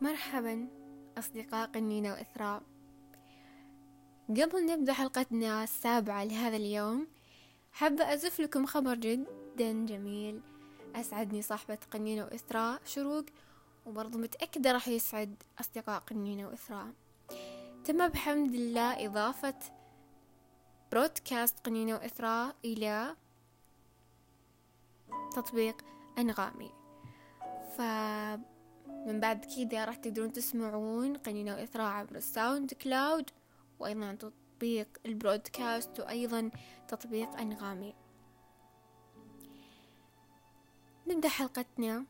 مرحبا 0.00 0.68
أصدقاء 1.18 1.66
قنينة 1.70 2.12
وإثراء. 2.12 2.62
قبل 4.28 4.66
نبدأ 4.66 4.92
حلقتنا 4.92 5.64
السابعة 5.64 6.24
لهذا 6.24 6.56
اليوم 6.56 7.06
حابة 7.72 8.14
أزف 8.14 8.40
لكم 8.40 8.66
خبر 8.66 8.94
جدا 8.94 9.86
جميل. 9.86 10.40
أسعدني 10.94 11.42
صاحبة 11.42 11.78
قنينة 11.90 12.24
وإثراء 12.24 12.80
شروق 12.84 13.24
وبرضو 13.86 14.18
متأكدة 14.18 14.72
راح 14.72 14.88
يسعد 14.88 15.42
أصدقاء 15.60 16.00
قنينة 16.00 16.48
وإثراء. 16.48 16.92
تم 17.84 18.08
بحمد 18.08 18.54
الله 18.54 19.06
إضافة 19.06 19.58
برودكاست 20.92 21.58
قنينة 21.66 21.94
وإثراء 21.94 22.56
إلى 22.64 23.16
تطبيق 25.36 25.84
أنغامي. 26.18 26.70
فمن 29.04 29.20
بعد 29.20 29.44
كذا 29.44 29.84
راح 29.84 29.96
تقدرون 29.96 30.32
تسمعون 30.32 31.16
قنينة 31.16 31.54
وإثراء 31.54 31.86
عبر 31.86 32.16
ال 32.16 32.74
SoundCloud 32.74 33.30
وأيضا 33.78 34.14
تطبيق 34.14 34.88
البرودكاست 35.06 36.00
وأيضا 36.00 36.50
تطبيق 36.88 37.36
أنغامي. 37.36 37.94
نبدأ 41.06 41.28
حلقتنا 41.28 42.04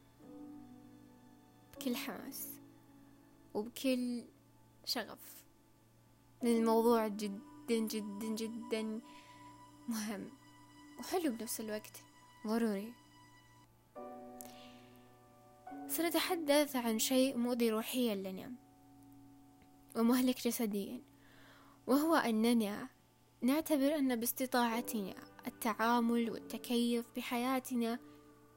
بكل 1.72 1.96
حماس 1.96 2.48
وبكل 3.54 4.24
شغف. 4.84 5.44
من 6.42 6.56
الموضوع 6.56 7.08
جدا 7.08 7.38
جدا 7.68 8.26
جدا 8.26 9.00
مهم 9.88 10.30
وحلو 10.98 11.32
بنفس 11.32 11.60
الوقت 11.60 12.02
ضروري. 12.46 12.92
سنتحدث 15.88 16.76
عن 16.76 16.98
شيء 16.98 17.36
مؤذي 17.36 17.70
روحيا 17.70 18.14
لنا 18.14 18.52
ومهلك 19.96 20.46
جسديا 20.46 21.02
وهو 21.86 22.14
أننا 22.14 22.88
نعتبر 23.40 23.94
أن 23.94 24.16
باستطاعتنا 24.16 25.14
التعامل 25.46 26.30
والتكيف 26.30 27.06
بحياتنا 27.16 27.98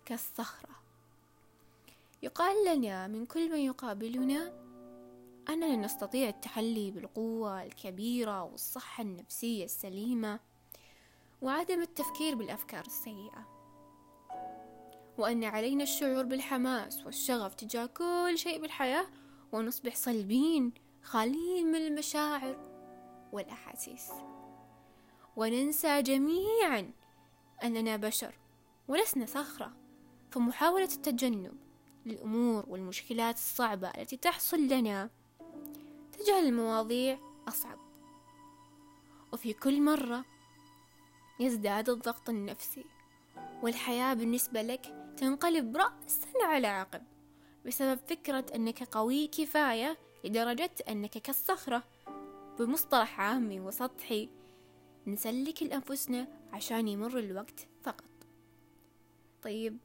كالصخرة. 0.05 0.75
يقال 2.23 2.77
لنا 2.77 3.07
من 3.07 3.25
كل 3.25 3.51
من 3.51 3.59
يقابلنا 3.59 4.53
أننا 5.49 5.75
نستطيع 5.75 6.29
التحلي 6.29 6.91
بالقوة 6.91 7.63
الكبيرة 7.63 8.43
والصحة 8.43 9.01
النفسية 9.01 9.65
السليمة 9.65 10.39
وعدم 11.41 11.81
التفكير 11.81 12.35
بالأفكار 12.35 12.85
السيئة. 12.85 13.47
وأن 15.17 15.43
علينا 15.43 15.83
الشعور 15.83 16.23
بالحماس 16.23 17.05
والشغف 17.05 17.55
تجاه 17.55 17.85
كل 17.85 18.33
شيء 18.35 18.61
بالحياة 18.61 19.07
ونصبح 19.51 19.95
صلبين 19.95 20.73
خاليين 21.03 21.67
من 21.67 21.75
المشاعر 21.75 22.57
والأحاسيس. 23.31 24.11
وننسى 25.35 26.01
جميعا 26.01 26.91
أننا 27.63 27.97
بشر 27.97 28.35
ولسنا 28.87 29.25
صخرة. 29.25 29.73
فمحاولة 30.31 30.89
التجنب 30.93 31.53
للأمور 32.05 32.65
والمشكلات 32.67 33.35
الصعبة 33.35 33.87
التي 33.87 34.17
تحصل 34.17 34.59
لنا 34.67 35.09
تجعل 36.11 36.43
المواضيع 36.43 37.19
أصعب. 37.47 37.77
وفي 39.33 39.53
كل 39.53 39.81
مرة 39.81 40.25
يزداد 41.39 41.89
الضغط 41.89 42.29
النفسي 42.29 42.85
والحياة 43.63 44.13
بالنسبة 44.13 44.61
لك 44.61 45.06
تنقلب 45.17 45.77
رأسا 45.77 46.27
على 46.43 46.67
عقب 46.67 47.01
بسبب 47.65 47.99
فكرة 48.07 48.45
أنك 48.55 48.83
قوي 48.83 49.27
كفاية 49.27 49.97
لدرجة 50.23 50.71
أنك 50.89 51.09
كالصخرة 51.17 51.83
بمصطلح 52.59 53.19
عامي 53.19 53.59
وسطحي 53.59 54.29
نسلك 55.07 55.63
لأنفسنا 55.63 56.27
عشان 56.53 56.87
يمر 56.87 57.19
الوقت 57.19 57.67
فقط 57.83 58.03
طيب 59.43 59.77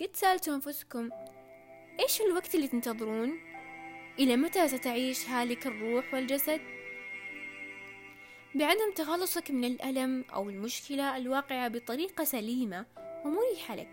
قد 0.00 0.10
سألتوا 0.12 0.54
أنفسكم 0.54 1.10
إيش 2.00 2.20
الوقت 2.20 2.54
اللي 2.54 2.68
تنتظرون؟ 2.68 3.38
إلى 4.18 4.36
متى 4.36 4.68
ستعيش 4.68 5.28
هالك 5.28 5.66
الروح 5.66 6.14
والجسد؟ 6.14 6.60
بعدم 8.54 8.92
تخلصك 8.96 9.50
من 9.50 9.64
الألم 9.64 10.24
أو 10.34 10.50
المشكلة 10.50 11.16
الواقعة 11.16 11.68
بطريقة 11.68 12.24
سليمة 12.24 12.86
ومريحة 13.24 13.76
لك 13.76 13.92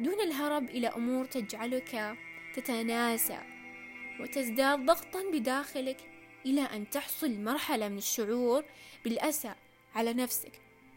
دون 0.00 0.20
الهرب 0.20 0.64
إلى 0.64 0.86
أمور 0.88 1.24
تجعلك 1.24 2.16
تتناسى 2.54 3.38
وتزداد 4.20 4.86
ضغطا 4.86 5.22
بداخلك 5.32 5.96
إلى 6.46 6.60
أن 6.60 6.90
تحصل 6.90 7.40
مرحلة 7.40 7.88
من 7.88 7.98
الشعور 7.98 8.64
بالأسى 9.04 9.54
على 9.94 10.12
نفسك 10.12 10.52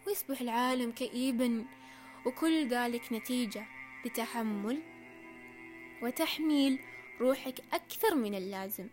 ويصبح 0.07 0.41
العالم 0.41 0.91
كئيبا 0.91 1.65
وكل 2.25 2.67
ذلك 2.67 3.13
نتيجة 3.13 3.65
لتحمل 4.05 4.81
وتحميل 6.03 6.79
روحك 7.21 7.59
أكثر 7.73 8.15
من 8.15 8.35
اللازم 8.35 8.87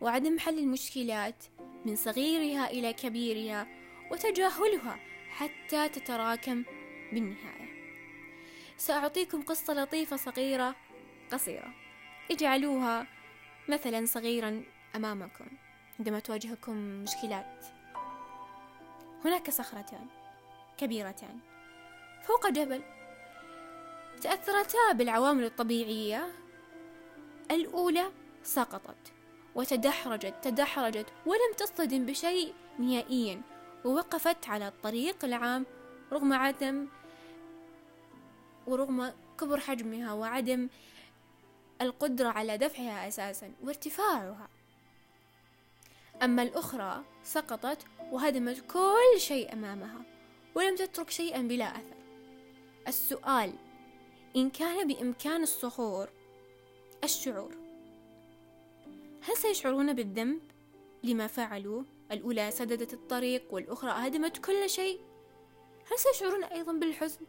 وعدم 0.00 0.38
حل 0.38 0.58
المشكلات 0.58 1.44
من 1.86 1.96
صغيرها 1.96 2.70
إلى 2.70 2.92
كبيرها 2.92 3.66
وتجاهلها 4.10 5.00
حتى 5.30 5.88
تتراكم 5.88 6.64
بالنهاية. 7.12 7.67
سأعطيكم 8.78 9.42
قصة 9.42 9.74
لطيفة 9.74 10.16
صغيرة 10.16 10.76
قصيرة. 11.32 11.74
اجعلوها 12.30 13.06
مثلا 13.68 14.06
صغيرا 14.06 14.64
أمامكم 14.96 15.46
عندما 15.98 16.18
تواجهكم 16.18 16.76
مشكلات. 16.76 17.66
هناك 19.24 19.50
صخرتان 19.50 20.06
كبيرتان 20.76 21.38
فوق 22.22 22.50
جبل 22.50 22.82
تأثرتا 24.22 24.92
بالعوامل 24.92 25.44
الطبيعية. 25.44 26.32
الأولى 27.50 28.12
سقطت 28.42 29.12
وتدحرجت 29.54 30.34
تدحرجت 30.42 31.06
ولم 31.26 31.54
تصطدم 31.56 32.06
بشيء 32.06 32.54
نهائيا 32.78 33.42
ووقفت 33.84 34.48
على 34.48 34.68
الطريق 34.68 35.24
العام 35.24 35.66
رغم 36.12 36.32
عدم 36.32 36.88
ورغم 38.68 39.12
كبر 39.40 39.60
حجمها 39.60 40.12
وعدم 40.12 40.68
القدرة 41.80 42.28
على 42.28 42.58
دفعها 42.58 43.08
أساسا 43.08 43.52
وارتفاعها. 43.64 44.48
أما 46.22 46.42
الأخرى 46.42 47.04
سقطت 47.22 47.78
وهدمت 48.12 48.60
كل 48.70 49.20
شيء 49.20 49.52
أمامها 49.52 50.02
ولم 50.54 50.76
تترك 50.76 51.10
شيئا 51.10 51.42
بلا 51.42 51.64
أثر. 51.64 51.96
السؤال 52.88 53.52
إن 54.36 54.50
كان 54.50 54.88
بإمكان 54.88 55.42
الصخور 55.42 56.08
الشعور 57.04 57.54
هل 59.22 59.36
سيشعرون 59.36 59.92
بالذنب 59.92 60.40
لما 61.02 61.26
فعلوا؟ 61.26 61.82
الأولى 62.12 62.50
سددت 62.50 62.92
الطريق 62.92 63.42
والأخرى 63.50 63.90
هدمت 63.90 64.38
كل 64.38 64.70
شيء. 64.70 65.00
هل 65.90 65.98
سيشعرون 65.98 66.44
أيضا 66.44 66.72
بالحزن؟ 66.72 67.26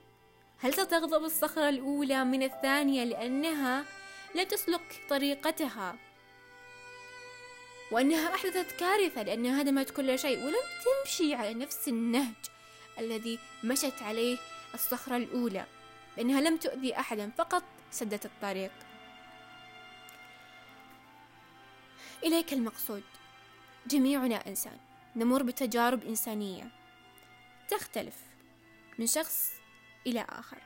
هل 0.62 0.74
ستغضب 0.74 1.24
الصخرة 1.24 1.70
الأولى 1.70 2.24
من 2.26 2.44
الثانية 2.44 3.04
لأنها 3.04 3.86
لم 4.36 4.44
تسلك 4.44 5.02
طريقتها؟ 5.10 5.96
وأنها 7.92 8.36
أحدثت 8.36 8.80
كارثة 8.80 9.24
لأنها 9.24 9.62
هدمت 9.62 9.90
كل 9.90 10.20
شيء 10.20 10.46
ولم 10.46 10.56
تمشي 10.86 11.34
على 11.34 11.54
نفس 11.54 11.88
النهج 11.88 12.36
الذي 13.00 13.40
مشت 13.64 14.02
عليه 14.02 14.38
الصخرة 14.74 15.18
الأولى 15.18 15.66
لأنها 16.18 16.42
لم 16.42 16.58
تؤذي 16.58 17.00
أحدا 17.00 17.32
فقط 17.38 17.64
سدت 17.92 18.26
الطريق. 18.26 18.72
إليك 22.24 22.54
المقصود. 22.54 23.04
جميعنا 23.88 24.48
إنسان. 24.48 24.78
نمر 25.16 25.44
بتجارب 25.44 26.04
إنسانية. 26.04 26.72
تختلف 27.70 28.16
من 28.98 29.08
شخص 29.08 29.59
إلى 30.10 30.26
آخر. 30.30 30.58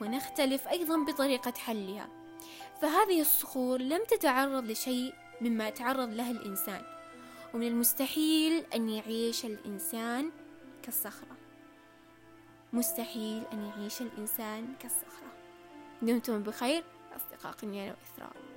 ونختلف 0.00 0.68
أيضا 0.68 1.04
بطريقة 1.04 1.52
حلها. 1.58 2.08
فهذه 2.82 3.20
الصخور 3.20 3.80
لم 3.80 4.04
تتعرض 4.04 4.64
لشيء 4.64 5.14
مما 5.40 5.70
تعرض 5.70 6.08
له 6.08 6.30
الإنسان. 6.30 6.82
ومن 7.54 7.66
المستحيل 7.66 8.64
أن 8.74 8.88
يعيش 8.88 9.44
الإنسان 9.44 10.30
كالصخرة. 10.82 11.36
مستحيل 12.72 13.42
أن 13.52 13.64
يعيش 13.64 14.00
الإنسان 14.02 14.74
كالصخرة. 14.80 15.32
دمتم 16.02 16.42
بخير 16.42 16.84
أصدقاء 17.16 17.52
قنيان 17.52 17.88
وإثراء 17.88 18.49